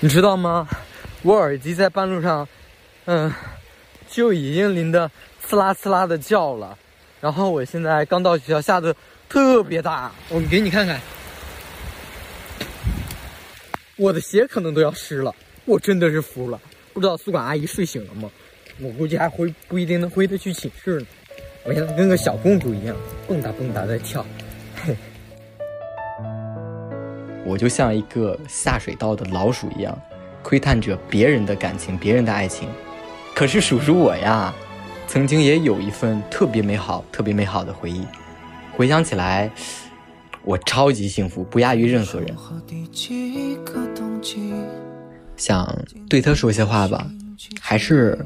[0.00, 0.68] 你知道吗？
[1.22, 2.46] 我耳机在半路上，
[3.06, 3.32] 嗯，
[4.08, 5.10] 就已经淋得
[5.48, 6.76] 呲啦呲啦的叫了。
[7.20, 8.94] 然后我现在刚到学校，下的
[9.28, 11.00] 特别大，我给你看看，
[13.96, 15.34] 我的鞋可能都要湿了。
[15.64, 16.60] 我真的是服了，
[16.92, 18.30] 不知道宿管阿姨睡醒了吗？
[18.78, 21.06] 我估计还回不一定能回得去寝室呢。
[21.64, 22.94] 我现在跟个小公主一样，
[23.26, 24.24] 蹦跶蹦跶在跳。
[27.46, 29.96] 我就像一个下水道的老鼠一样，
[30.42, 32.68] 窥探着别人的感情、别人的爱情。
[33.34, 34.52] 可是数数我呀，
[35.06, 38.04] 曾经也有一份特别美好、特别美好的回忆。
[38.76, 39.48] 回想起来，
[40.42, 42.34] 我超级幸福，不亚于任何人。
[45.36, 47.06] 想对他说些话吧，
[47.60, 48.18] 还是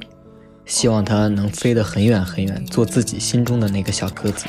[0.64, 4.46] 希望他能飞得很远很远，做自己心中的那个小鸽子。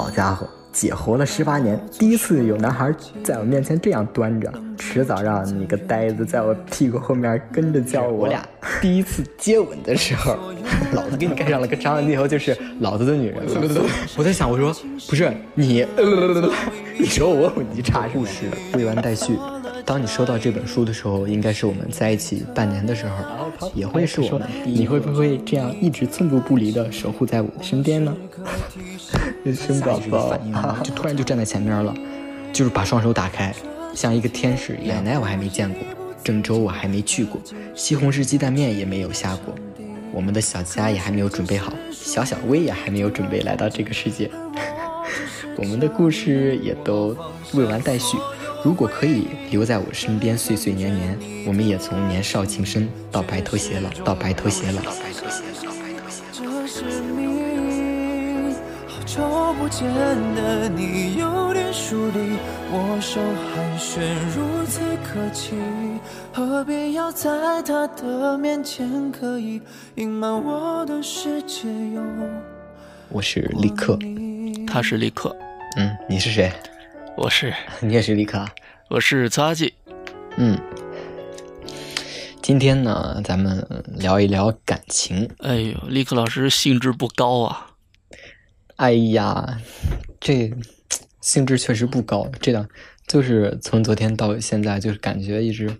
[0.00, 2.90] 好家伙，姐活了十八年，第一次有男孩
[3.22, 8.42] 在我面前这样端着，迟早让你个呆子在我屁股后面跟着叫我我俩
[8.80, 10.38] 第一次接吻的时候，
[10.94, 13.82] 老子给你盖上了个章，以后就是老子的女人了。
[14.16, 14.74] 我在想，我说
[15.06, 15.86] 不是你，
[16.98, 18.46] 你说我有你差是不是？
[18.78, 19.34] 未完待续。
[19.90, 23.24] 当你收到这本书的时候，应该是我们在一起半年的时候，
[23.74, 24.48] 也会是我们。
[24.64, 28.16] 你会不会这样一直寸步不离的守护在我的身边呢？
[29.52, 31.92] 生宝宝就突然就站在前面了，
[32.52, 33.52] 就是把双手打开，
[33.92, 34.78] 像一个天使。
[34.84, 35.82] 奶奶我还没见过，
[36.22, 37.40] 郑州我还没去过，
[37.74, 39.52] 西红柿鸡蛋面也没有下过，
[40.12, 44.30] 我们的小家也还没有准备好，小小薇也还没有准备来到这个世界，
[45.58, 47.16] 我们的故事也都
[47.54, 48.16] 未完待续。
[48.62, 56.60] 如果可以留在我身边岁岁年年，我们也从年少情深到白头偕老，到白头偕老，到白头偕老，到白头偕老。
[56.60, 58.54] 这是你，
[58.86, 59.88] 好久不见
[60.34, 62.36] 的你，有点疏离，
[62.72, 63.18] 握手
[63.54, 64.00] 寒暄
[64.36, 65.54] 如此客气，
[66.30, 69.62] 何必要在他的面前刻意
[69.94, 72.02] 隐瞒我的世界有？
[73.08, 73.98] 我是立刻，
[74.66, 75.34] 他是立刻，
[75.78, 76.52] 嗯，你是谁？
[77.16, 78.46] 我是 你也是立刻，
[78.88, 79.74] 我是擦记，
[80.36, 80.58] 嗯，
[82.42, 83.66] 今天呢，咱们
[83.96, 85.28] 聊一聊感情。
[85.38, 87.72] 哎呦，立刻老师兴致不高啊！
[88.76, 89.60] 哎呀，
[90.20, 90.50] 这
[91.20, 92.68] 兴致确实不高，这样
[93.06, 95.76] 就是从昨天到现在，就是感觉一直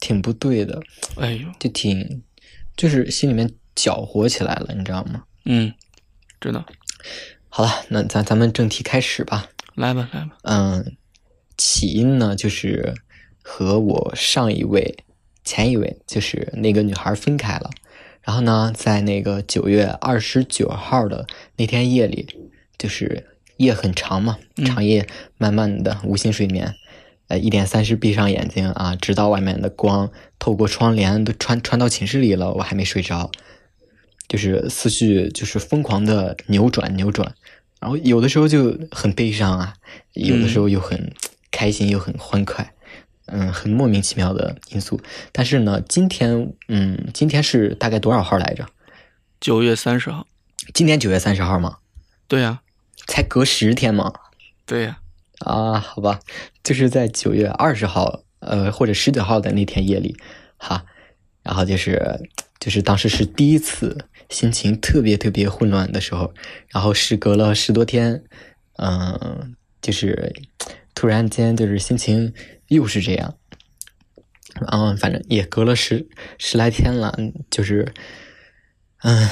[0.00, 0.80] 挺不对的。
[1.16, 2.22] 哎呦，就挺，
[2.76, 5.24] 就是心里面搅和起来了，你知道吗？
[5.44, 5.72] 嗯，
[6.40, 6.64] 知道。
[7.48, 9.48] 好了，那咱咱们正题开始吧。
[9.78, 10.36] 来吧，来吧。
[10.42, 10.96] 嗯，
[11.56, 12.94] 起因呢，就是
[13.42, 15.04] 和我上一位、
[15.44, 17.70] 前一位，就是那个女孩分开了。
[18.22, 23.28] 然后呢，在那个九月二十九号的那天夜里，就是
[23.58, 25.06] 夜很长嘛，长夜
[25.38, 26.74] 慢慢的无心睡眠。
[27.28, 30.10] 呃，一点三十闭上眼睛啊，直到外面的光
[30.40, 33.30] 透过窗帘都穿穿到寝室里了，我还没睡着，
[34.26, 37.34] 就是思绪就是疯狂的扭转扭转。
[37.80, 39.74] 然后有的时候就很悲伤啊，
[40.14, 41.12] 有的时候又很
[41.50, 42.74] 开心，又很欢快，
[43.26, 45.00] 嗯，很莫名其妙的因素。
[45.30, 48.66] 但是呢，今天，嗯，今天是大概多少号来着？
[49.40, 50.26] 九月三十号。
[50.74, 51.78] 今天九月三十号吗？
[52.26, 52.60] 对呀。
[53.06, 54.12] 才隔十天吗？
[54.66, 54.98] 对呀。
[55.38, 56.18] 啊，好吧，
[56.64, 60.16] 就是在九月二十号，呃，或者十九号的那天夜里，
[60.56, 60.84] 哈，
[61.44, 62.28] 然后就是，
[62.58, 64.08] 就是当时是第一次。
[64.28, 66.34] 心情特别特别混乱的时候，
[66.68, 68.22] 然后时隔了十多天，
[68.76, 70.34] 嗯，就是
[70.94, 72.34] 突然间就是心情
[72.68, 73.36] 又是这样，
[74.70, 76.08] 嗯，反正也隔了十
[76.38, 77.16] 十来天了，
[77.50, 77.94] 就是，
[79.02, 79.28] 嗯，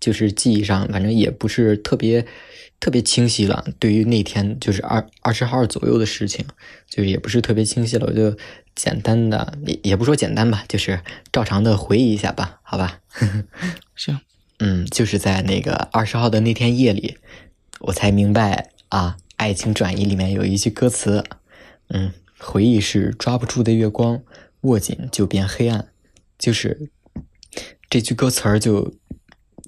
[0.00, 2.26] 就是记忆上反正也不是特别
[2.80, 3.64] 特别清晰了。
[3.78, 6.44] 对于那天就是二二十号左右的事情，
[6.88, 8.06] 就是也不是特别清晰了。
[8.06, 8.36] 我就
[8.74, 12.98] 简单的也也不说简单吧，就是照常的回忆一下吧，好吧？
[13.94, 14.18] 行。
[14.64, 17.18] 嗯，就是在那个二十号的那天夜里，
[17.80, 21.24] 我才明白啊，《爱情转移》里面有一句歌词，
[21.88, 24.22] 嗯，回忆是抓不住的月光，
[24.60, 25.88] 握紧就变黑暗，
[26.38, 26.92] 就是
[27.90, 28.94] 这句歌词儿就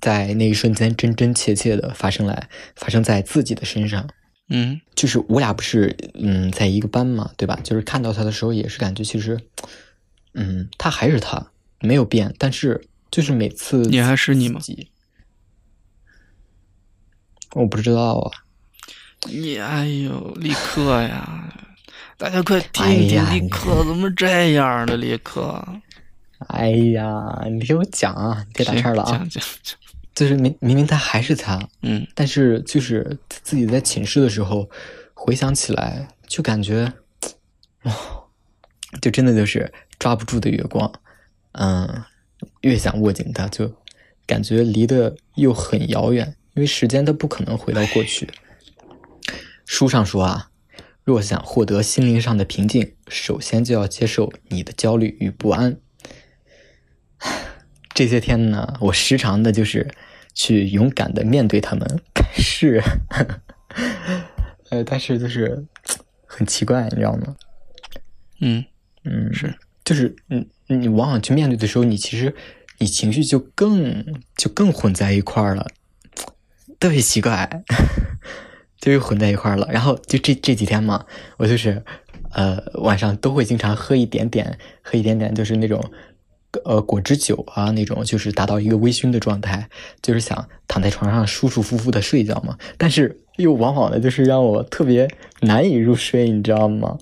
[0.00, 4.08] 在那一瞬间真真切切的发生来，发生在自己的身上。
[4.49, 7.58] 嗯，就是我俩不是嗯在一个班嘛，对吧？
[7.64, 9.41] 就是看到他的时候也是感觉其实，
[10.35, 11.50] 嗯，他还是他，
[11.81, 12.81] 没有变，但是。
[13.14, 14.61] 就是每次你还是你吗？
[17.52, 18.32] 我不知道啊。
[19.28, 21.49] 你哎呦，立刻呀！
[22.19, 24.96] 大家快听听，立刻怎么这样的？
[24.96, 25.64] 立刻！
[26.49, 29.11] 哎呀，你听我讲啊，别打岔了啊！
[29.12, 29.78] 讲讲讲。
[30.12, 34.69] 就是明明明他还是他，嗯，但是就是自己在寝室的时候
[35.14, 36.93] 回想起来，就感觉，
[37.84, 37.94] 哇，
[39.00, 40.93] 就真的就是抓不住的月光，
[41.52, 42.02] 嗯，
[42.62, 43.75] 越想握紧它，就
[44.26, 48.29] 感觉离得又很遥远，因为时间它不可能回到过去。
[49.67, 50.50] 书上说啊，
[51.02, 55.76] 若想获得心灵上的平静，首先就要接受你的焦虑与不安。
[57.94, 59.88] 这些天呢，我时常的就是
[60.35, 62.82] 去勇敢的面对他们，但是，
[64.70, 65.64] 呃，但是就是
[66.26, 67.37] 很奇怪，你知道吗？
[68.41, 68.64] 嗯
[69.05, 72.34] 嗯，是，就是你你往往去面对的时候，你其实
[72.78, 74.04] 你情绪就更
[74.36, 75.66] 就更混在一块儿了，
[76.81, 77.62] 特别奇怪，
[78.81, 79.69] 就又混在一块儿了。
[79.70, 81.04] 然后就这这几天嘛，
[81.36, 81.84] 我就是
[82.32, 85.82] 呃晚上都会经常喝一点点，喝一点点，就是那种。
[86.64, 89.69] 呃，果汁酒啊，那种就是达到一个微醺的状态，
[90.00, 92.56] 就是想躺在床上舒舒服服的睡觉嘛。
[92.78, 95.08] 但是又往往的就是让我特别
[95.40, 96.96] 难以入睡，你知道吗？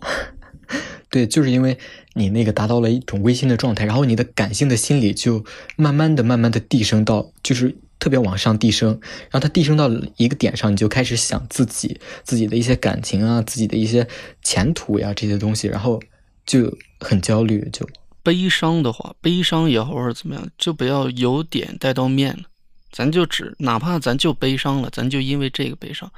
[1.11, 1.76] 对，就是因为
[2.14, 5.44] 你那个达到了一种微醺的状态，然后你的感性的心理就
[5.76, 8.91] 慢慢的、慢慢的递升到，就是特别往上递升，
[9.31, 14.06] 然后它递升到一个点上，你就开始想自己、自己的一些感情啊、自己的一些
[14.43, 16.00] 前途呀这些东西，然后
[16.44, 17.88] 就很焦虑，就。
[18.23, 22.44] 悲伤的话，悲伤也好或者怎么样，就不要由点带到面了。
[22.93, 26.12] 咱就只哪怕咱就悲伤了，咱就因为这个悲伤，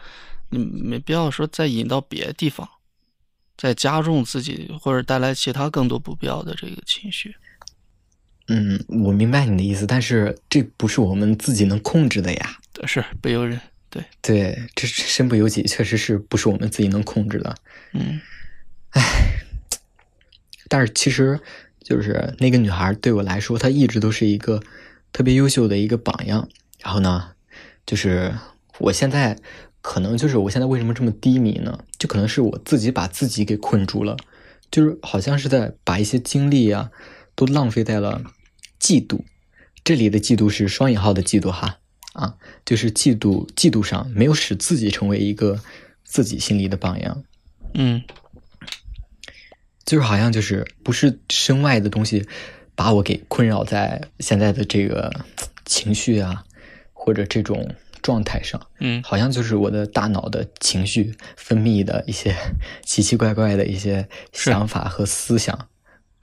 [0.51, 2.69] 你没必要说再引到别的地方，
[3.57, 7.35] 再加重自己或者带来其他更多不必要的这个情绪。
[8.49, 12.59] 嗯，我明白你的意思，但是这不是我们自己能控制的呀。
[12.87, 17.55] 是不由人，对对，这身不由己，确实是不是我们自己能控制的。
[17.93, 18.21] 嗯，
[18.91, 19.03] 唉，
[20.69, 21.41] 但是其实。
[21.87, 24.59] 就是那个女孩对我来说，她一直都是一个
[25.13, 26.49] 特别优秀的一个榜样。
[26.81, 27.33] 然后呢，
[27.85, 28.35] 就是
[28.79, 29.39] 我现在
[29.87, 31.85] 可能就是我现在为什么这么低迷呢？
[31.99, 34.17] 就可能是我自己把自己给困住了，
[34.71, 36.91] 就是好像是在把一些精力啊
[37.35, 38.23] 都浪费在了
[38.81, 39.21] 嫉妒。
[39.85, 41.81] 这里的嫉妒是双引号的嫉妒哈
[42.15, 45.61] 啊，就是嫉妒嫉妒上没有使自己成为一个
[46.03, 47.23] 自己心里的榜样。
[47.75, 48.03] 嗯。
[49.85, 52.27] 就是好像就是不是身外的东西，
[52.75, 55.13] 把我给困扰在现在的这个
[55.67, 56.47] 情绪啊，
[56.95, 58.61] 或者这种状态上。
[58.79, 62.37] 嗯，好像就是我的大脑的情绪分泌的一些
[62.85, 65.59] 奇奇怪怪的一些想法和思想，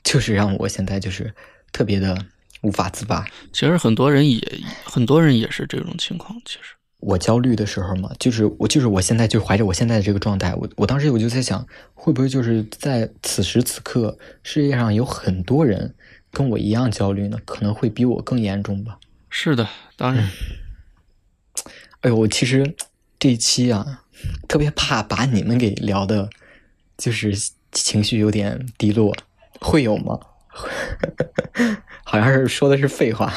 [0.03, 1.33] 就是让我现在就是
[1.73, 2.15] 特别的
[2.61, 3.25] 无法自拔。
[3.51, 4.39] 其实很多人也
[4.85, 6.75] 很多人也是这种情况，其实。
[6.99, 15.95] 我焦虑的时候嘛，就是我就是我现在就怀着我现在的这个状态，我我当时我就在想，会不会就是在此时此刻，世界上有很多人
[16.31, 17.39] 跟我一样焦虑呢？
[17.43, 18.99] 可能会比我更严重吧。
[19.31, 19.67] 是的，
[19.97, 20.29] 当然。
[22.01, 22.75] 哎呦，我其实
[23.19, 24.03] 这一期啊，
[24.47, 26.29] 特别怕把你们给聊的，
[26.97, 27.31] 就是
[27.71, 29.15] 情绪有点低落，
[29.59, 30.19] 会有吗？
[32.03, 33.31] 好像是说的是废话，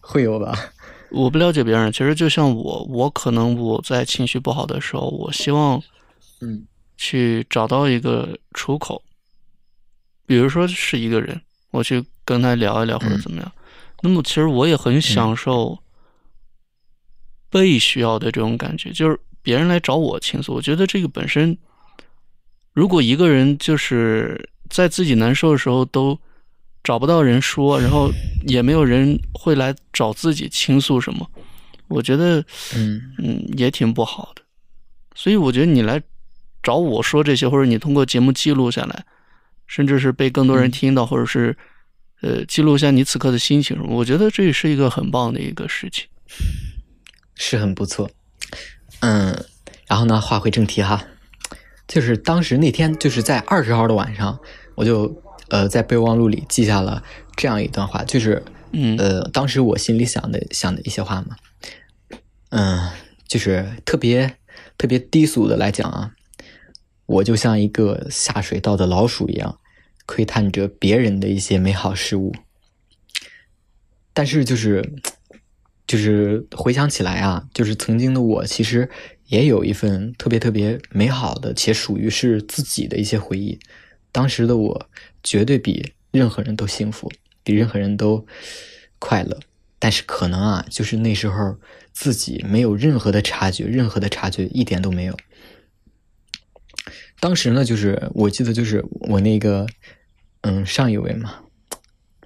[0.00, 0.72] 会有吧？
[1.10, 5.82] 我不了解别人，其实就像我，我可能我在情绪不好的时候，我希望，
[6.40, 6.64] 嗯，
[6.96, 9.02] 去找到一个出口，
[10.26, 11.40] 比如说是一个人，
[11.70, 13.52] 我去跟他聊一聊或者怎么样。
[14.02, 15.76] 那么其实我也很享受
[17.50, 21.56] 被需要的这种感觉，就是别人来找我倾诉，我觉得这个本身，
[22.72, 26.18] 如果一个人就是在自己难受的时候都。
[26.84, 28.10] 找不到人说，然后
[28.46, 31.28] 也没有人会来找自己倾诉什么，
[31.88, 32.40] 我觉得，
[32.74, 34.40] 嗯嗯，也挺不好的。
[35.14, 36.00] 所以我觉得你来
[36.62, 39.04] 找我说这些，或者你通过节目记录下来，
[39.66, 41.54] 甚至是被更多人听到，或者是
[42.22, 46.06] 呃记录一下你此刻的心情我觉得这也是一个很棒的一个事情，
[47.38, 48.10] 是很不错。
[49.00, 49.46] 嗯，
[49.86, 51.02] 然后呢，话回正题哈，
[51.86, 54.38] 就是当时那天就是在二十号的晚上，
[54.74, 55.22] 我就。
[55.50, 57.02] 呃，在备忘录里记下了
[57.34, 61.36] 这样一段话，就是，嗯，呃，当时我心里想的想的一些话嘛，
[62.50, 62.90] 嗯，
[63.26, 64.36] 就是特别
[64.76, 66.12] 特别低俗的来讲啊，
[67.06, 69.58] 我就像一个下水道的老鼠一样，
[70.04, 72.34] 窥探着别人的一些美好事物，
[74.12, 74.86] 但是就是
[75.88, 78.88] 就是回想起来啊，就是曾经的我其实
[79.26, 83.58] 也有一份特别特别美好的且属于是自己的一些回忆。
[84.12, 84.88] 当时的我
[85.24, 87.10] 绝对比任何人都幸福，
[87.42, 88.24] 比任何人都
[89.00, 89.40] 快乐。
[89.80, 91.56] 但是可能啊，就是那时候
[91.92, 95.16] 自己没有任何的察觉，任何的察觉一点都没有。
[97.20, 99.66] 当时呢，就是我记得就是我那个
[100.40, 101.40] 嗯上一位嘛，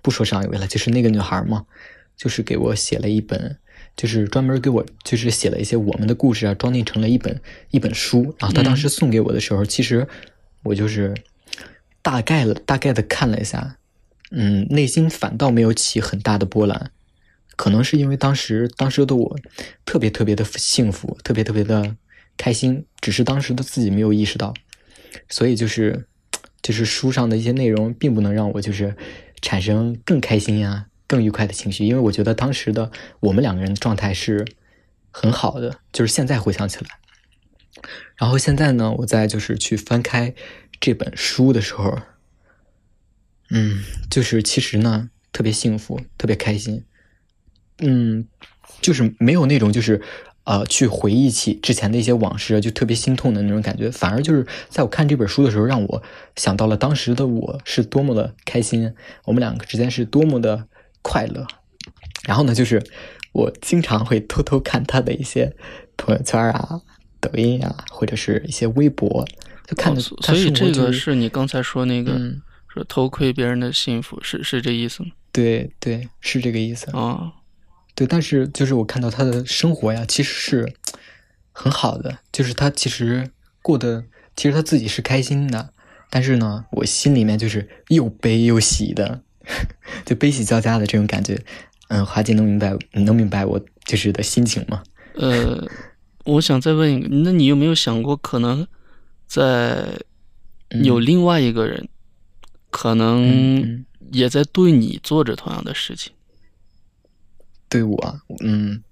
[0.03, 1.67] 不说上一位了，就是那个女孩嘛，
[2.23, 3.57] 就是给我写了一本，
[3.97, 8.35] 就是专门给我就是写了一些我们的故事啊，装订成了一本一本书。
[8.39, 10.07] 然后他当时送给我的时候，其实。
[10.65, 11.13] 我就是
[12.03, 13.79] 大概了大概的看了一下，
[14.31, 16.93] 嗯，内心反倒没有起很大的波澜，
[17.57, 19.37] 可能是因为当时当时的我
[19.85, 21.97] 特别特别的幸福，特别特别的
[22.37, 24.55] 开心，只是当时的自己没有意识到，
[25.29, 26.07] 所以就是
[26.63, 28.95] 就是书上的一些内容并不能让我就是
[29.41, 32.91] 产生更开心呀、更愉快的情绪，因为我觉得当时的
[33.21, 34.47] 我们两个人的状态是
[35.11, 36.87] 很好的，就是现在回想起来。
[38.17, 40.35] 然后现在呢，我在就是去翻开
[40.81, 41.99] 这本书的时候，
[43.51, 46.83] 嗯，就是其实呢特别幸福，特别开心，
[47.81, 48.27] 嗯，
[48.81, 50.01] 就是没有那种就是
[50.45, 56.03] 呃去回忆起之前的一些往事就特别心痛的那种感觉，反而就是在我看这本书的时候，让我
[56.37, 58.95] 想到了当时的我是多么的开心，
[59.27, 60.69] 我们两个之间是多么的
[61.03, 61.47] 快乐。
[62.25, 62.83] 然后呢，就是
[63.33, 65.55] 我经常会偷偷看他的一些
[65.97, 66.81] 朋友圈啊。
[67.21, 69.25] 抖音啊，或者是一些微博，
[69.69, 70.01] 就看的。
[70.01, 72.19] 所以这个是你刚才说那个
[72.67, 75.11] 说偷窥别人的幸福，是是这意思吗？
[75.31, 77.35] 对对，是这个意思啊。
[77.95, 80.75] 对，但是就是我看到他的生活呀，其实是
[81.53, 83.31] 很好的，就是他其实
[83.63, 84.05] 过得，
[84.35, 85.73] 其实他自己是开心的。
[86.11, 89.23] 但是呢，我心里面就是又悲又喜的，
[90.05, 91.41] 就悲喜交加的这种感觉。
[91.89, 94.83] 嗯，华姐能明白，能明白我就是的心情吗？
[95.15, 95.69] 呃。
[96.25, 98.65] 我想再问一个，那你有没有想过，可能
[99.27, 99.89] 在
[100.85, 101.89] 有另外一个人，
[102.71, 106.13] 可能也在对你做着同样的事情？
[107.69, 108.85] 对我，嗯，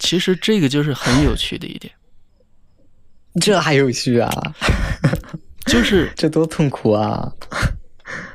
[0.00, 1.94] 其实这个就是很有趣的一点。
[3.40, 4.28] 这还有趣啊？
[5.66, 7.32] 就是这多痛苦啊！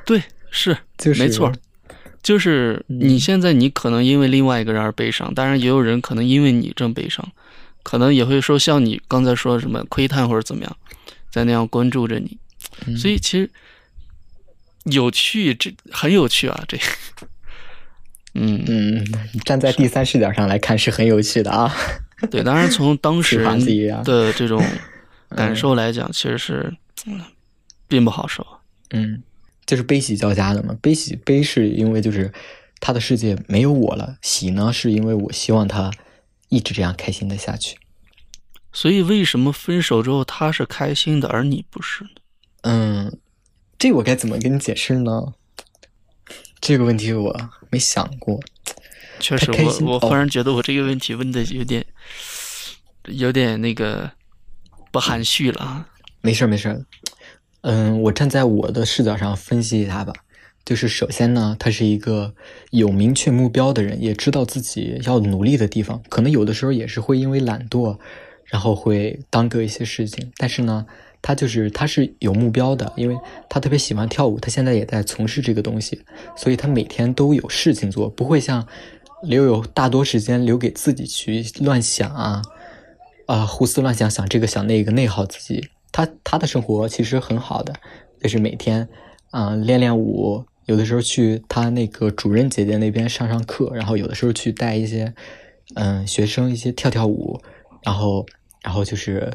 [0.06, 0.24] 对，
[0.55, 1.51] 是，就是没错。
[2.24, 7.29] 就是你现在，你可能因为另外一个人而悲伤，当然也有人可能因为你正悲伤。
[7.83, 10.77] 可能也会说像你刚才说什么窥探或者怎么样，
[11.29, 12.35] 在那样关注着你，
[12.97, 13.47] 所以其实
[14.85, 16.75] 有趣，这很有趣啊，这，
[18.33, 19.05] 嗯嗯，
[19.43, 21.71] 站在第三视角上来看是很有趣的啊。
[22.31, 23.59] 对，当然从当事人
[24.03, 24.63] 的这种
[25.35, 26.74] 感受来讲，其实是
[27.88, 28.43] 并不好受。
[28.89, 29.21] 嗯，
[29.65, 32.31] 就是悲喜交加的嘛，悲喜悲是因为就是
[32.79, 35.91] 他的世界没有我了，喜呢是因为我希望他。
[36.50, 37.75] 一直这样开心的下去，
[38.72, 42.10] 所以为什么分手之后他是开心的，而你不是呢？
[42.62, 43.19] 嗯，
[43.79, 45.34] 这我该怎么跟你解释呢？
[46.62, 48.39] 这个问题我没想过。
[49.19, 51.84] 确实，我我忽然觉得我这个问题问的有点，
[53.05, 54.12] 有点那个
[54.91, 55.89] 不含蓄了啊。
[56.22, 56.86] 没事没事
[57.67, 60.13] 嗯，我站在我的视角上分析一下吧。
[60.63, 62.31] 就是首先呢，他是一个
[62.69, 66.00] 有明确目标的人，也知道自己要努力的地方。
[66.07, 67.98] 可能有的时候也是会因为懒惰，
[68.45, 70.31] 然后会耽搁一些事情。
[70.38, 70.86] 但是呢，
[71.24, 73.17] 他就是他是有目标的，因为
[73.50, 76.00] 他特别喜欢跳舞，他现在也在从事这个东西，
[76.38, 78.67] 所以他每天都有事情做，不会像
[79.24, 82.41] 留有大多时间留给自己去乱想啊
[83.25, 85.67] 啊胡思乱想，想这个想那个内耗自己。
[85.96, 87.74] 他他的生活其实很好的，
[88.20, 88.90] 就是每天
[89.32, 90.44] 啊练练舞。
[90.66, 95.14] 有的时候去他那个主任姐姐那边上上课，然后有的时候去带一些，
[95.75, 97.40] 嗯，学生一些跳跳舞，
[97.84, 98.25] 然后，
[98.62, 99.32] 然后就是，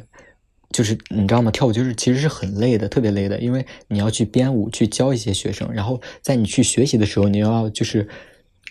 [0.70, 1.50] 就是你知道吗？
[1.50, 8.06] 跳舞就是其实是很累的，特别累的，因为你要去编舞，去教一些学生，然后在你去学习的时候，你要就是，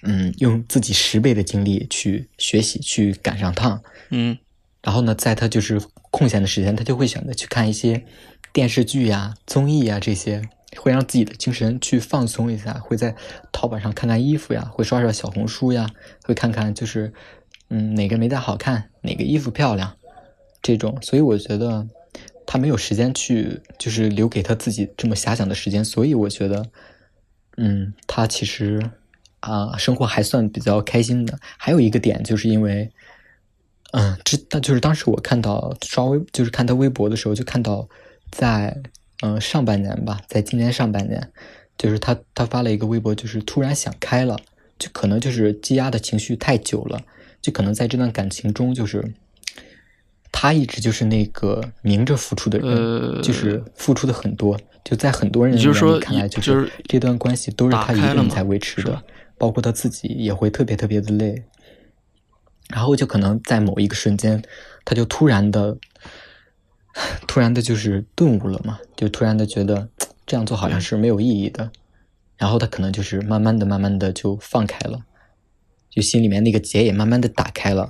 [0.04, 3.82] 嗯，用自己十倍的精力去学习，去赶上趟，
[4.12, 4.38] 嗯，
[4.84, 5.82] 然后呢，在他就是
[6.20, 8.04] 空闲的时间，他就会选择去看一些
[8.54, 10.42] 电视剧呀、综艺呀这些。
[10.78, 13.16] 会让自己的精神去放松一下，会在
[13.52, 15.90] 淘宝上看看衣服呀，会刷刷小红书呀，
[16.24, 17.12] 会看看就是，
[17.70, 19.98] 嗯，哪个美甲好看，哪个衣服漂亮，
[20.62, 20.96] 这种。
[21.02, 21.88] 所以我觉得
[22.46, 25.84] 他没有时间去，就是留给他自己这么遐想的时间。
[25.84, 26.64] 所以我觉得，
[27.58, 28.80] 嗯，他其实
[29.40, 31.40] 啊，生活还算比较开心的。
[31.58, 32.92] 还有一个点，就是因为，
[33.92, 37.88] 嗯，这但就是当时我看到刷微，就是看他微博的时候，就看到
[38.32, 38.76] 在。
[39.22, 41.30] 嗯，上半年吧，在今年上半年，
[41.78, 44.40] 就是他他发了一个微博，就是突然想开了，
[44.78, 47.02] 就可能就是积压的情绪太久了，
[47.42, 49.04] 就可能在这段感情中，就是
[50.32, 59.04] 他一直就是那个明着付出的人，就是付出的很多，就在很多人眼里看来，就是这段关系都是他一个人在维持的，
[59.38, 61.44] 包括他自己也会特别特别的累，
[62.70, 64.42] 然后就可能在某一个瞬间，
[64.86, 65.78] 他就突然的。
[67.28, 69.88] 突然的，就是顿悟了嘛，就突然的觉得
[70.26, 71.72] 这样做好像是没有意义的，
[72.36, 75.06] 然后他可能就是慢慢的、慢慢的就放开了，
[75.90, 77.90] 就心里面那个结也慢慢的打开了，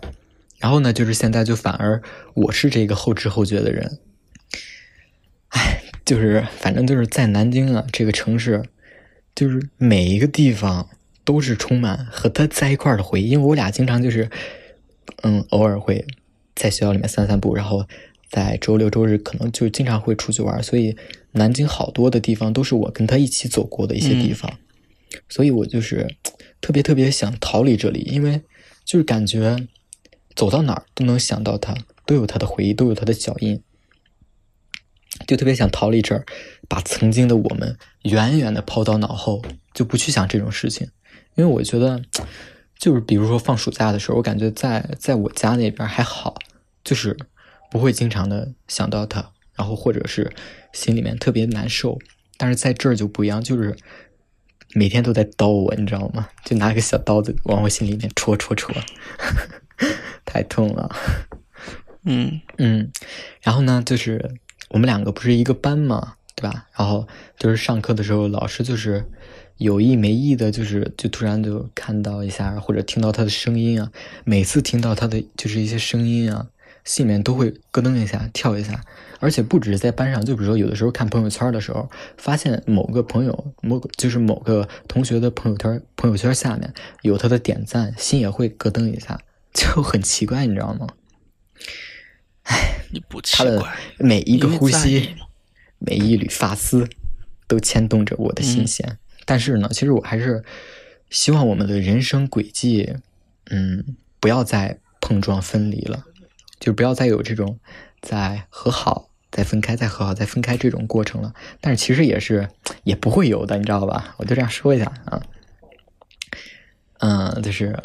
[0.60, 2.04] 然后呢，就是现在就反而
[2.36, 4.00] 我是这个后知后觉的人，
[5.48, 8.64] 哎，就是反正就是在南京啊这个城市，
[9.34, 10.88] 就是每一个地方
[11.24, 13.30] 都是充满和他在一块儿的回忆。
[13.30, 14.30] 因为我俩经常就是，
[15.24, 16.06] 嗯，偶尔会
[16.56, 17.86] 在学校里面散散步，然后
[18.30, 20.96] 在周六周日可能就经常会出去玩，所以
[21.32, 24.52] 南京好多的地方都是我跟他一起走过的一些地方，
[25.28, 26.16] 所以我就是
[26.62, 28.42] 特别特别想逃离这里，因为
[28.86, 29.68] 就是感觉
[30.36, 31.76] 走到哪儿都能想到他，
[32.06, 33.62] 都有他的回忆，都有他的脚印。
[35.28, 36.24] 就特别想逃离这儿，
[36.68, 39.42] 把曾经的我们远远的抛到脑后，
[39.74, 40.88] 就不去想这种事情。
[41.36, 42.02] 因为我觉得，
[42.80, 46.36] 就是比如说放暑假的时候，我感觉在在我家那边还好，
[46.84, 47.16] 就是
[47.70, 50.34] 不会经常的想到他，然后或者是
[50.74, 52.00] 心里面特别难受。
[52.38, 53.76] 但是在这儿就不一样，就是
[54.74, 56.30] 每天都在叨我，你知道吗？
[56.44, 58.74] 就拿个小刀子往我心里面戳戳戳，
[60.26, 60.90] 太痛了。
[62.06, 62.92] 嗯 嗯，
[63.42, 64.40] 然后呢，就是。
[64.72, 66.68] 我们两个不是一个班嘛，对吧？
[66.78, 67.08] 然后
[67.40, 69.04] 就是上课的时候，老师就是
[69.60, 73.92] 有意没意的，就是就突然就看到一下，或者听到他的声音啊。
[74.24, 76.48] 每次听到他的就是一些声音啊，
[76.86, 78.82] 心里面都会咯噔一下，跳一下。
[79.20, 89.20] 而且不只是在班上，就比如说有的时候看朋友圈的时候，发现某个朋友某就是某个同学的朋友圈朋友圈下面有他的点赞，心也会咯噔一下，
[89.54, 90.88] 就很奇怪，你知道吗？
[92.44, 93.62] 唉，你不 他的
[93.98, 95.10] 每一个呼吸，
[95.80, 96.88] 每一缕发丝，
[97.46, 98.98] 都牵动着我的心弦。
[99.30, 100.44] 但是呢，其实我还是
[101.12, 102.96] 希望我们的人生轨迹，
[103.52, 106.04] 嗯，不要再碰撞分离了，
[106.60, 107.60] 就不要再有这种
[108.02, 111.32] 在和好、再分开、再和好、再分开这种过程了。
[111.62, 112.50] 但是其实也是
[112.84, 114.16] 也不会有的，你知道吧？
[114.18, 115.22] 我就这样说一下啊，
[117.02, 117.78] 嗯，就是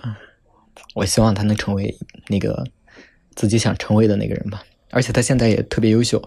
[0.95, 1.95] 我希望他能成为
[2.29, 2.67] 那个。
[3.37, 6.23] 自己想成为的那个人吧，而且他现在也特别优秀。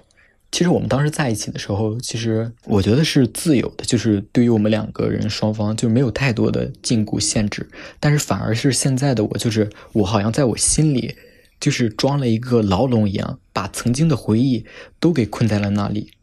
[0.57, 7.69] 其实我们当时在一起的时候，其实我觉得是自由的，就是对于我们两个人双方就没有太多的禁锢限制。
[7.99, 11.15] 但是反而是现在的我，就是我好像在我心里
[11.59, 14.65] 就是装了一个牢笼一样，把曾经的回忆
[14.99, 16.13] 都给困在了那里。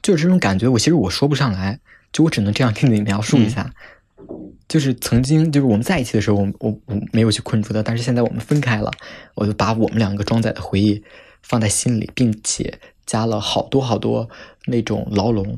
[0.00, 1.80] 就是这种感觉，我其实我说不上来，
[2.12, 3.74] 就我只能这样跟你描述一下。
[4.68, 8.88] 就是曾经，就是我们在一起的时候，我我我没有去困住他，但是现在我们分开了，
[9.34, 11.02] 我就把我们两个装载的回忆
[11.42, 14.28] 放在心里，并且加了好多好多
[14.66, 15.56] 那种牢笼，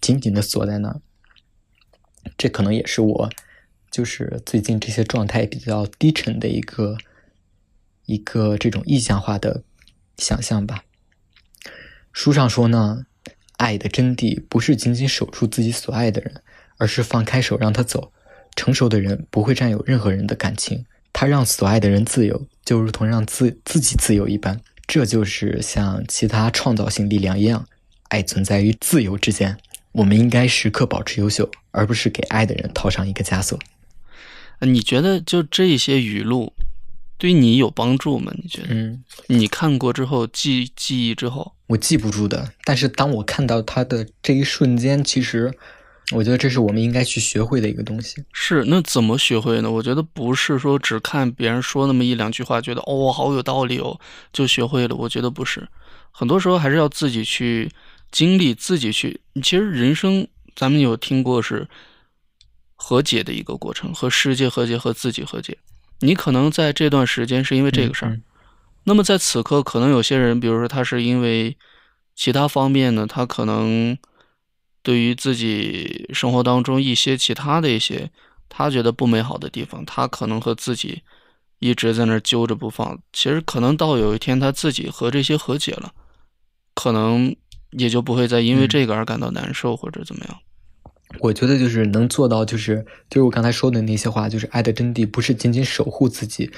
[0.00, 1.00] 紧紧的锁在那。
[2.36, 3.30] 这可能也是我，
[3.90, 6.98] 就是最近这些状态比较低沉的一个
[8.04, 9.62] 一个这种意象化的
[10.18, 10.84] 想象吧。
[12.12, 13.06] 书上说呢，
[13.56, 16.42] 爱的真谛不是仅仅守住自己所爱的人，
[16.76, 18.12] 而是放开手让他走。
[18.56, 24.60] 成熟的人不会占有任何人的感情，他让所爱的人自由，就如同让自自己自由一般。
[24.88, 27.68] 这就是像其他创造性力量一样，
[28.08, 29.56] 爱存在于自由之间。
[29.92, 33.58] 我们应该时刻保持优秀，而不是给爱的人套上一个枷锁。
[34.60, 36.52] 你觉得就这些语录
[37.18, 38.32] 对你有帮助吗？
[38.36, 38.68] 你觉得？
[38.70, 42.52] 嗯，你看过之后记记忆之后，我记不住的。
[42.64, 45.52] 但是当我看到他的这一瞬间，其实。
[46.14, 48.24] 我觉得这是我们应该去学会的一个东西。
[48.32, 49.70] 是，那怎么学会呢？
[49.70, 54.00] 我觉得不是说只看别人说那么一两句话，觉得哦好有道理哦
[54.32, 54.96] 就学会了。
[54.96, 55.68] 我觉得不是，
[56.10, 57.70] 很多时候还是要自己去
[58.10, 59.20] 经历，自己去。
[59.42, 61.68] 其实人生咱们有听过是
[62.74, 65.58] 和解的一个过程，和世界和解，和自己和解。
[66.00, 68.18] 你可能在这段时间是因为这个事儿，
[68.84, 71.56] 那么在此刻，可能有些人，比如说他是因为
[72.14, 73.98] 其他方面呢，他可能。
[74.88, 78.10] 对于自己生活当中一些其他的一些
[78.48, 81.02] 他觉得不美好的地方，他可能和自己
[81.58, 82.98] 一直在那儿揪着不放。
[83.12, 85.92] 其实可能到有一天他自己和这些和解了，
[86.74, 87.36] 可能
[87.72, 90.38] 也就不会再因为这个而感到难受或者怎么样。
[91.18, 96.50] 我觉得就是能做到，就是就是我刚才说的那些话，就是爱的真谛不是仅仅守护自己，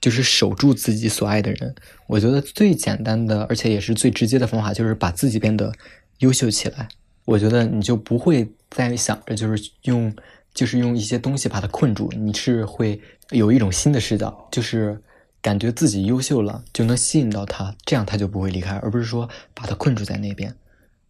[0.00, 1.74] 就是守住自己所爱的人。
[2.06, 5.72] 我觉得最简单的，而且也是最直接的方法，就是把自己变得
[6.18, 6.88] 优秀起来。
[7.24, 10.14] 我觉得你就不会再想着就是用，
[10.52, 12.10] 就是用一些东西把它困住。
[12.16, 15.00] 你是会有一种新的视角，就是
[15.40, 20.54] 感觉自己优秀了就能吸引到他，这样他就不会离开，而不是说把他困住在那边。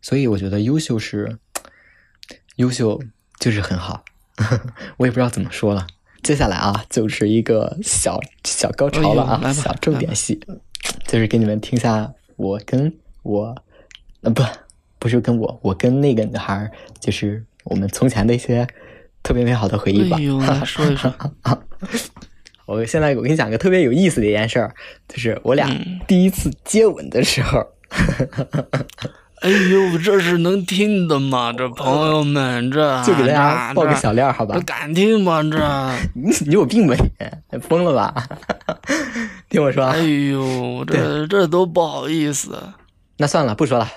[0.02, 1.38] 所以我觉得优秀是
[2.56, 3.00] 优秀
[3.40, 4.04] 就是很好，
[4.98, 5.86] 我也不知道怎么说了。
[6.22, 10.38] 接下来啊，就是一个小小高潮了啊，小重点戏，
[11.06, 13.56] 就是给你们听下我跟我
[14.20, 14.42] 呃不。
[15.02, 18.64] 不是跟我，我跟那个女孩，就是我们从前的一些
[19.20, 20.16] 特别美好的回忆吧。
[20.64, 21.12] 说一说。
[22.66, 24.72] 我现在我跟你讲个特别有意思的一件事儿，
[25.08, 25.68] 就是我俩
[26.06, 27.66] 第一次接吻的时候。
[29.42, 31.52] 哎呦，这是能听的吗？
[31.52, 34.56] 这朋友们，这就给大家报个小料，好吧？
[34.64, 35.42] 敢听吗？
[35.42, 35.58] 这
[36.14, 36.94] 你 你有病吧
[37.50, 37.58] 你？
[37.58, 38.28] 疯了吧？
[39.48, 39.84] 听我说。
[39.84, 42.56] 哎呦，这这都不好意思。
[43.16, 43.90] 那算了，不说了，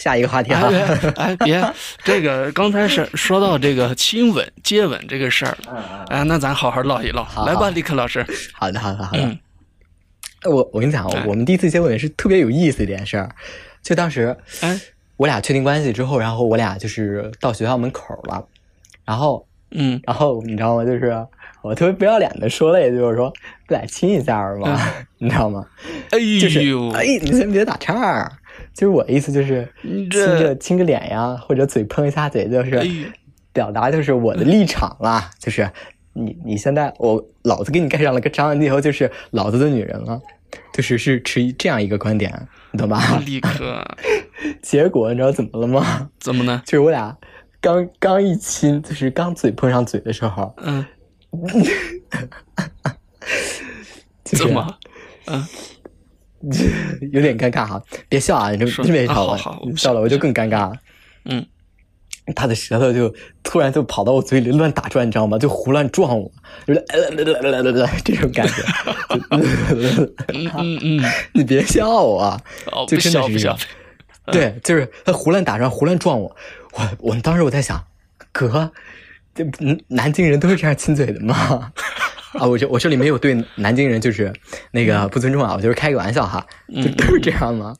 [0.00, 0.68] 下一个话题哈。
[1.16, 1.62] 哎，别，
[2.02, 6.06] 这个刚才是说到这个亲吻、接吻这个事儿了。
[6.08, 7.26] 哎，那咱好好唠一唠。
[7.46, 8.26] 来吧，李克老师。
[8.54, 9.38] 好的，好的，好的。
[10.50, 13.28] 我我跟你讲，我们第一次接吻是特别有意思一件事儿。
[13.82, 14.80] 就当时，哎，
[15.18, 18.42] 我俩确定关系之后，然后我俩就是到学校门口了，
[19.04, 20.84] 然后，嗯，然后你知道吗？
[20.84, 21.26] 就是
[21.62, 23.30] 我特别不要脸的说了，也就是说，
[23.66, 24.80] 不俩亲一下吗？
[25.18, 25.66] 你知道吗？
[26.10, 28.32] 哎呦，哎，你先别打岔。
[28.80, 29.68] 就是我的意思，就是
[30.10, 32.80] 亲个亲个脸呀，或者嘴碰一下嘴，就是
[33.52, 35.30] 表达就是我的立场啦。
[35.38, 35.70] 就是
[36.14, 40.18] 你你现在我老子给你盖上了个章，你以后就是老子的女人了。
[40.72, 43.18] 就是是持这样一个观点，你懂吧？
[43.26, 43.84] 立刻，
[44.62, 46.08] 结果你知道怎么了吗？
[46.18, 46.62] 怎么呢？
[46.64, 47.14] 就是我俩
[47.60, 50.86] 刚刚一亲，就是刚嘴碰上嘴的时候，嗯，
[54.24, 54.78] 怎么？
[55.26, 55.44] 嗯，
[57.12, 59.38] 有点尴尬哈，别笑啊，你这别笑了，
[59.76, 60.72] 笑了我就更尴尬了。
[61.24, 61.46] 嗯。
[62.36, 65.36] 他的舌头就突然就跑到我嘴里乱打转，你知道吗？
[65.36, 66.30] 就胡乱撞我，
[66.64, 66.84] 就是
[68.04, 68.54] 这种感觉。
[70.32, 71.02] 嗯嗯，
[71.34, 72.40] 你别笑啊！
[72.86, 73.52] 就真的是，
[74.26, 76.36] 对，就是他胡乱打转，胡乱撞我。
[76.72, 77.84] 我我当时我在想，
[78.30, 78.70] 哥，
[79.34, 79.44] 这
[79.88, 81.72] 南京人都是这样亲嘴的吗？
[82.32, 84.32] 啊，我这我这里没有对南京人就是
[84.70, 87.74] 那个不尊重啊，我就是开个玩笑哈，就都是这样吗？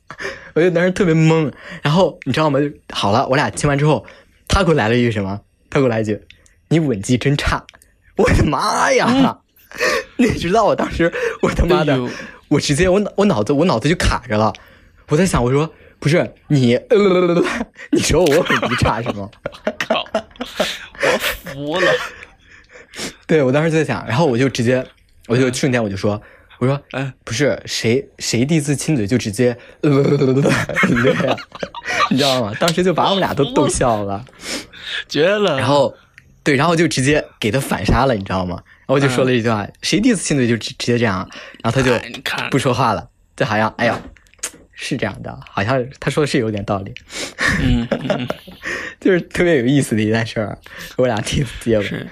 [0.53, 1.51] 我就当时特别懵。
[1.81, 2.59] 然后你知道吗？
[2.59, 4.05] 就好了，我俩亲完之后。
[4.53, 5.39] 他给我来了一句什么？
[5.69, 6.19] 他给我来一句
[6.67, 7.63] ：“你吻技真差！”
[8.17, 9.39] 我的妈呀！
[10.17, 11.09] 你知道我当时
[11.41, 11.97] 我他妈的，
[12.49, 14.51] 我直接我脑我脑子我脑子就卡着了。
[15.07, 16.97] 我在想，我说不是你，呃
[17.91, 19.29] 你说我吻技差是吗？
[19.65, 20.05] 我靠！
[20.13, 21.93] 我服了。
[23.31, 24.85] 对我当时就在想，然后我就直接
[25.27, 26.21] 我就瞬间我就说。
[26.59, 29.89] 我说，哎，不是谁谁第一次亲嘴就直接，呃，
[32.09, 32.53] 你知道吗？
[32.59, 34.25] 当时就把我们俩都逗笑了，
[35.07, 35.57] 绝了。
[35.57, 35.95] 然后，
[36.43, 38.61] 对，然后就直接给他反杀了，你知道吗？
[38.79, 41.25] 然后我就说了一句话：谁第一次亲嘴就直直接这样。
[41.63, 41.97] 然后他就
[42.49, 43.97] 不说话了，就好像，哎呀，
[44.73, 46.93] 是这样的，好像他说的是有点道理。
[47.63, 47.87] 嗯，
[48.99, 50.59] 就是特别有意思的一件事儿，
[50.97, 52.09] 我俩第一次接吻。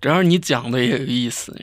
[0.00, 1.56] 主要是你讲的也有意思。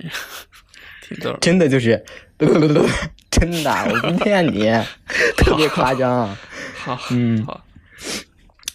[1.40, 2.04] 真的就是，
[3.30, 4.72] 真的，我不骗你，
[5.38, 6.28] 特别夸张。
[6.76, 7.64] 好，嗯，好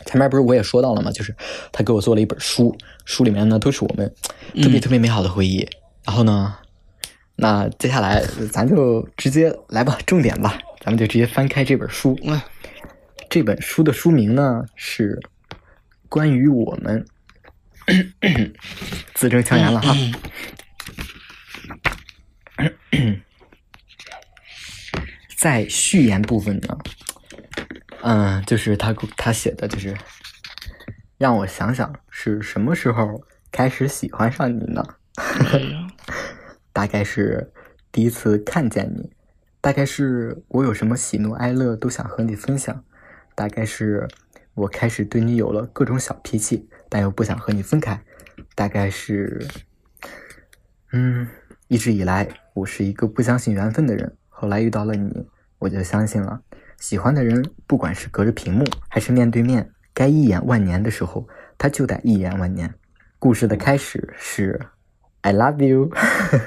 [0.06, 1.10] 前面不是我也说到了吗？
[1.10, 1.34] 就是
[1.72, 4.12] 他给我做了一本书，书里面呢都是我们
[4.62, 5.68] 特别特别美好的回忆。
[6.04, 6.56] 然后呢，
[7.36, 12.18] 那接下来咱就直接来吧，重点吧，咱们就直接翻开这本书。
[13.28, 15.20] 这本书的书名呢是
[16.08, 17.04] 关于我们，
[19.14, 19.94] 字正腔圆了哈。
[25.36, 26.78] 在序言部分呢，
[28.02, 29.96] 嗯，就是他他写的就是
[31.16, 34.84] 让我想想是什么时候开始喜欢上你呢？
[36.74, 37.50] 大概是
[37.90, 39.10] 第一次看见你，
[39.62, 42.84] 大概是我有什么喜怒哀乐都想和你分享，
[43.34, 44.06] 大概是
[44.52, 47.98] 我开始对你有了各种小脾气，但又不想和你分开，
[48.54, 49.48] 大概是，
[50.92, 51.26] 嗯。
[51.68, 54.16] 一直以来，我是一个不相信缘分的人。
[54.28, 55.24] 后来遇到了你，
[55.60, 56.42] 我就相信了。
[56.78, 62.74] 喜欢的人，不管是隔着屏幕还是面对面，该一眼万年的时候，他就得一眼万年。
[63.20, 64.60] 故事的开始是
[65.20, 65.92] “I love you”，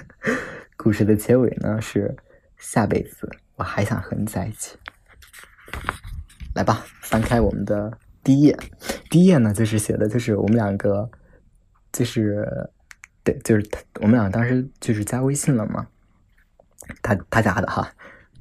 [0.75, 2.17] 故事的结尾呢是
[2.60, 4.75] “下辈子我还想和你在一起”。
[6.53, 8.57] 来吧，翻开我们的第一页。
[9.09, 11.09] 第一页呢，就是写的就是我们两个，
[11.91, 12.47] 就是。
[13.25, 15.88] 对，就是他，我们俩当时就是加微信了嘛，
[17.01, 17.89] 他他加的哈，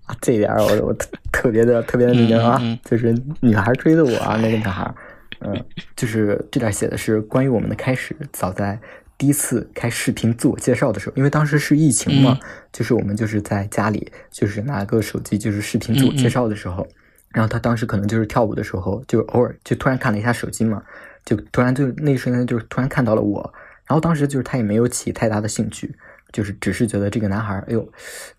[0.07, 4.93] 啊，这点我我特特别的特别的那个啊，就是女孩追的我啊，那个女孩，
[5.39, 5.65] 嗯，
[5.95, 8.77] 就是这点写的是关于我们的开始，早在
[9.17, 12.37] 第一次开视频自我介绍的时候，因为当时是疫情嘛，
[12.73, 16.85] 就是我们就是在家里就是拿个手机就是视频自我介绍的时候，
[17.33, 20.83] 然后他当时可能就是跳舞的时候，就偶尔就突然看了一下手机嘛，
[21.25, 23.55] 就突然就那一瞬间就突然看到了我。
[23.87, 25.95] 然后当时就是他也没有起太大的兴趣，
[26.33, 27.87] 就是只是觉得这个男孩，哎呦，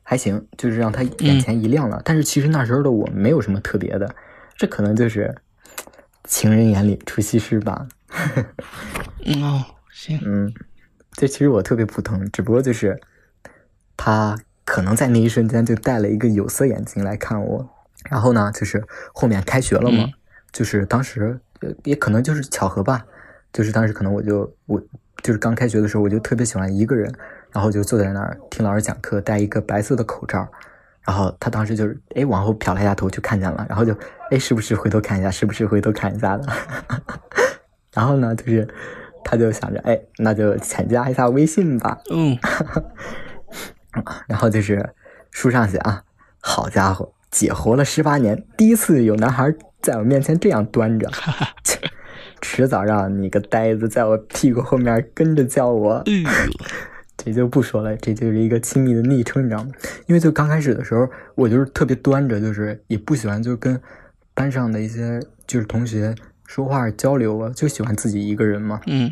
[0.01, 2.01] 还行，就是让他眼前一亮了。
[2.03, 4.15] 但是其实那时候的我没有什么特别的，
[4.55, 5.35] 这可能就是
[6.23, 7.87] 情人眼里出西施吧。
[9.25, 10.53] 嗯哦，行，嗯，
[11.11, 12.99] 这其实我特别普通，只不过就是
[13.97, 17.69] 他可能在那一瞬间就戴了一个有色眼镜来看我，
[18.09, 20.13] 然后呢，就是后面开学了嘛，嗯
[20.51, 23.05] 就是当时呃也可能就是巧合吧，
[23.51, 24.81] 就是当时可能我就我
[25.23, 27.11] 就是刚开学的时候，我就特别喜欢一个人，
[27.51, 30.47] 然后就坐在那儿听老师讲课，戴一个白色的口罩。
[31.05, 33.93] 然后他当时就是哎往后瞟了一下头就看见了，然后就
[34.31, 36.47] 哎是不是回头看一下，是不是回头看一下的。
[37.93, 38.67] 然后呢，就是
[39.23, 41.99] 他就想着哎那就浅加一下微信吧。
[42.09, 42.37] 嗯，
[44.27, 44.93] 然后就是
[45.31, 46.03] 书上写啊，
[46.39, 51.09] 好家伙，姐活了十八年，第一次有男孩在我面前这样端着，
[51.65, 51.79] 切
[52.39, 56.03] 迟早让你个呆子在我屁股后面跟着叫我。
[57.17, 59.71] 这就不说了，这就是一个亲密的昵称，你知道吗？
[60.07, 63.79] 因为就刚开始的时候，我就是特别端着，就是也不喜欢就跟
[64.33, 66.13] 班上的一些就是同学
[66.45, 68.81] 说话交流啊，就喜欢自己一个人嘛。
[68.87, 69.11] 嗯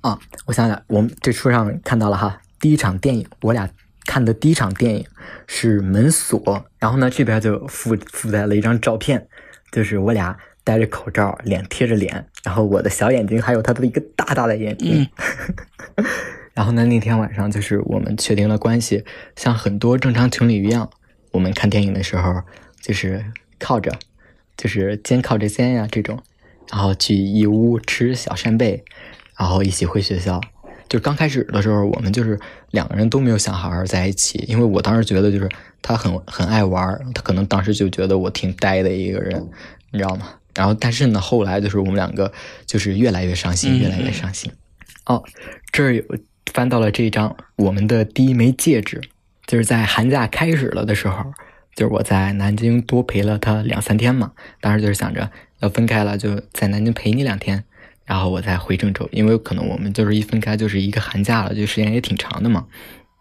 [0.00, 3.68] 啊，我想想，我们这书上看到了哈，第一场电影，我俩
[4.06, 5.06] 看的第一场电影
[5.46, 6.40] 是《门锁》，
[6.78, 9.26] 然后呢这边就附附带了一张照片，
[9.70, 15.08] 就是我俩戴着口罩，脸贴着脸，然后我的小眼睛还有他的一个大大的眼睛。
[16.54, 19.04] 然后呢，那天晚上就是我们确定了关系，
[19.36, 20.90] 像很多正常情侣一样，
[21.30, 22.42] 我们看电影的时候
[22.80, 23.24] 就是
[23.58, 23.90] 靠着，
[24.56, 26.22] 就是肩靠着肩呀、这种，
[26.70, 28.84] 然后去义乌吃小扇贝，
[29.38, 30.40] 然后一起回学校。
[30.92, 32.38] 就刚开始的时候，我们就是
[32.72, 35.48] 两个人都没有想好好在一起，因为我当时觉得就是
[35.80, 39.42] 他很很爱玩，他可能当时就觉得我挺呆的一个人，
[39.90, 40.28] 你知道吗？
[40.54, 42.30] 然后但是呢，后来就是我们两个
[42.66, 44.52] 就是越来越伤心，越来越伤心。
[45.06, 45.24] 哦，
[45.72, 46.04] 这儿有
[46.52, 49.00] 翻到了这一张我们的第一枚戒指，
[49.46, 51.32] 就是在寒假开始了的时候，
[51.74, 57.64] 就是我在南京多陪了他两三天嘛，当时就是想着要分开了，就在南京陪你两天，
[58.04, 62.66] 然后我再回郑州，因为可能我们就是一分开就是一个寒假了，就时间也挺长的嘛。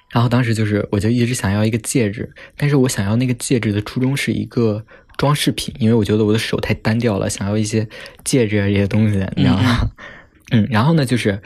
[0.09, 4.85] 然后当时就是我就一直想要一个戒指，但是我想要那个戒指的初衷是一个
[5.17, 7.87] 装饰品，因为我觉得我的手太单调了，想要一些
[8.25, 9.89] 戒指啊这些东西，你知道吗？
[10.51, 11.41] 嗯， 然后呢，就是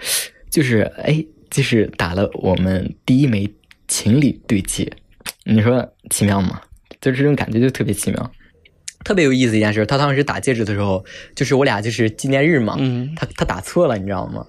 [0.49, 3.47] 就是哎，就是打了我们第一枚
[3.87, 4.91] 情侣对戒，
[5.43, 6.59] 你说奇妙吗？
[6.99, 8.31] 就是这种感觉就特别奇妙，
[9.05, 9.85] 特别有意思一件事。
[9.85, 14.45] 他当时打戒指的时候，就是我俩就是纪念日嘛，嗯他他打错了，你知道吗？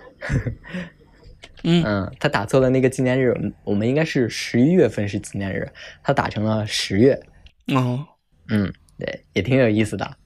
[1.62, 5.70] 嗯 嗯，他打错了那个纪念日，我们应该是十一月份是纪念日，
[6.02, 7.20] 他打成了十月。
[7.74, 8.04] 哦，
[8.48, 10.16] 嗯，对，也挺有意思的。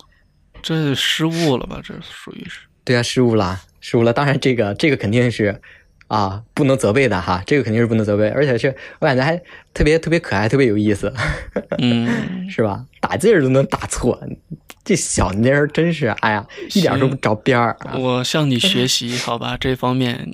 [0.62, 1.80] 这失误了吧？
[1.82, 2.60] 这属于是。
[2.84, 4.12] 对啊，失误了，失误了。
[4.12, 5.60] 当然，这个这个肯定是
[6.10, 9.40] 啊，不能责备的哈，这个肯定是不能责备，而且是我感觉还
[9.72, 11.14] 特别特别可爱，特别有意思，
[11.78, 12.84] 嗯， 是吧？
[13.00, 14.20] 打字儿都能打错，
[14.82, 16.44] 这小妮儿真是，哎呀，
[16.74, 17.94] 一点都不着边儿啊！
[17.96, 19.56] 我向你学习，好吧？
[19.60, 20.28] 这方面，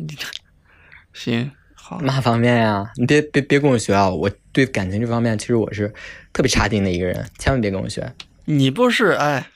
[1.12, 2.90] 行，好，哪方面呀？
[2.96, 4.08] 你别别别跟我学啊！
[4.08, 5.92] 我对感情这方面，其实我是
[6.32, 8.10] 特别差劲的一个人，千万别跟我学。
[8.46, 9.48] 你不是哎，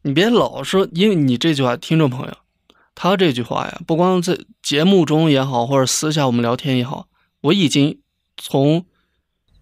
[0.00, 2.34] 你别老说，因为你这句话，听众朋友，
[2.94, 7.08] 他这句话呀，不光在节目中也好，或者私下我们聊天也好，
[7.42, 7.98] 我已经
[8.36, 8.86] 从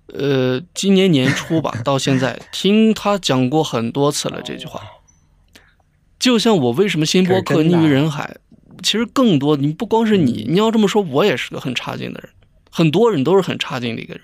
[0.06, 4.80] 呃今年年初吧 到现在听他讲过很多次了这句话。
[6.18, 8.36] 就像我为什么新播客溺于人海，
[8.82, 12.30] 其实更多你不光是你，你要这么说，我也是个很差劲的人，
[12.70, 14.22] 很多人都是很差劲的一个人。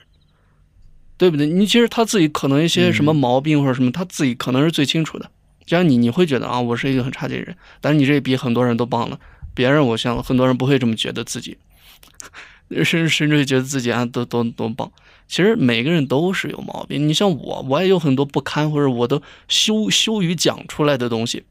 [1.17, 1.49] 对不对？
[1.49, 5.29] 你其实他自己可能一些什么毛病或者什么，他自己可能是最清楚的。
[5.69, 9.21] 就像你，你会觉得啊，我是一个很差劲的人，但是你这比很多人都棒了。
[9.53, 11.59] 别人，我想很多人不会这么觉得自己，
[12.83, 14.91] 甚甚至会觉得自己啊，都都都棒。
[15.29, 17.07] 其实每个人都是有毛病。
[17.07, 21.45] 你像我，我也有很多不堪或者我都羞羞于讲出来的东西，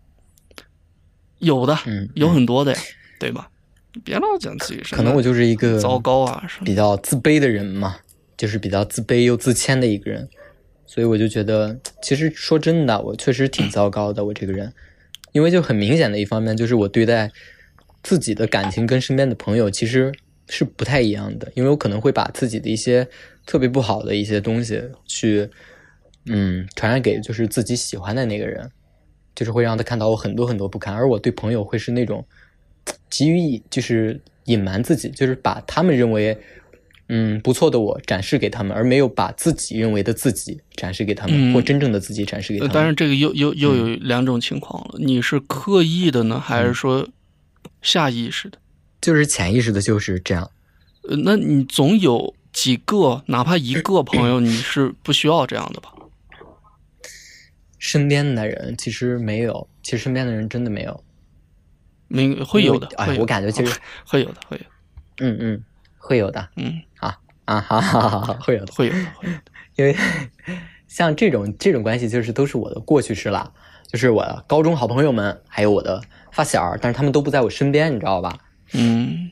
[1.38, 2.80] 有的，嗯，有很多的呀，
[3.20, 3.50] 对吧？
[4.04, 7.98] 别老讲自己什么可能我就是一个糟糕啊比较自卑的人嘛，
[8.36, 10.28] 就是比较自卑又自谦的一个人，
[10.88, 14.74] 所以我就觉得，其实说真的，我确实挺糟糕的，我这个人，
[15.34, 17.30] 因为就很明显的一方面就是我对待
[18.02, 20.12] 自己的感情跟身边的朋友其实
[20.48, 23.08] 是不太一样的，因为我可能会把自己的一些
[23.46, 25.50] 特别不好的一些东西去，
[26.26, 28.72] 嗯，传染给就是自己喜欢的那个人，
[29.36, 32.26] 就是会让他看到我很多很多不堪，而我对朋友会是那种
[33.12, 36.38] 急于就是隐瞒自己，就是把他们认为
[37.10, 42.70] 嗯不错的我展示给他们，而没有把自己认为的自己展示给他们，嗯或真正的自己展示给他们。
[42.70, 47.08] 呃当然，这个又又又嗯有两种情况了，你是刻意的呢，还是说
[47.82, 48.58] 下意识的？
[49.00, 50.52] 就是潜意识的就是这样。
[51.08, 55.94] 呃，那你总有几个，哪怕一个 朋友，你是不需要这样的吧？
[57.80, 61.04] 身边的人其实没有，其实身边的人真的没有。
[62.10, 64.70] 没会有的，哎我感觉其实会有的，会有的，
[65.20, 65.64] 嗯嗯，
[66.08, 68.72] 会有的嗯，啊，哈哈哈哈， 会有的。
[68.74, 69.42] 会有的，会有的。
[69.76, 69.94] 因为
[70.88, 73.52] 像这种这种关系，就是都是我的过去式了，
[73.92, 78.38] 就是我的高中好朋友们，还有我的发小，但是他们都不在我身边，你知道吧？
[78.74, 79.32] 嗯，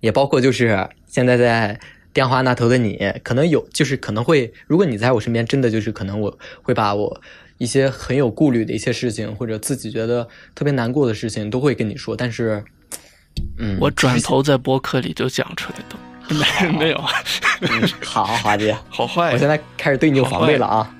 [0.00, 1.78] 也包括就是现在在
[2.14, 7.20] 电话那头的你，可能有就是可能会，如果你在我身边，真的就是可能我会把我
[7.58, 12.16] 一些很有顾虑的一些事情，或者自己觉得特别难过的事情，都会跟你说。
[12.16, 12.64] 但是，
[13.58, 15.96] 嗯，我转头在播客里就讲出来的。
[16.28, 17.04] 没 没有，
[17.60, 20.90] 嗯、好，华姐，好坏，我现在开始对你有防备了啊！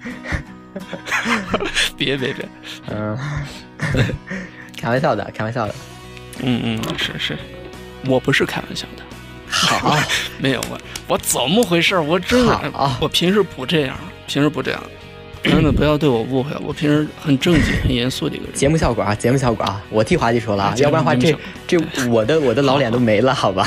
[1.96, 2.48] 别别 别，
[2.90, 3.16] 嗯，
[4.80, 5.74] 开玩笑的，开玩笑的，
[6.42, 7.38] 嗯嗯，是是，
[8.06, 9.02] 我不是开玩笑的，
[9.48, 9.96] 好，
[10.38, 11.98] 没有我我怎么回事？
[11.98, 14.82] 我真的，我平时不这样，平时不这样，
[15.42, 18.54] 真的不要对我误会，我平时很正经、很严肃的一个人。
[18.54, 21.34] 节目效果啊，节目效果啊，我替华姐说了啊，要不然的话这
[21.66, 23.66] 这我的我的老脸都没了，好吧？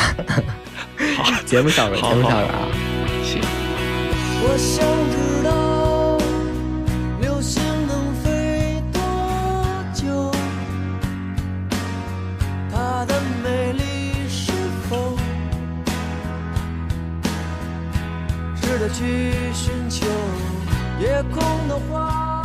[1.15, 2.67] 好，节目效果，节目效果啊！
[3.23, 3.41] 行。
[4.39, 6.17] 我想知道
[7.19, 8.99] 流星能飞多
[9.93, 10.31] 久，
[12.71, 14.51] 它的美丽是
[14.89, 15.17] 否
[18.61, 20.05] 值得去寻求？
[20.99, 22.36] 夜空的花。